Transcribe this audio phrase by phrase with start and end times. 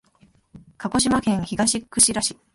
[0.79, 2.35] 鹿児島県東串良町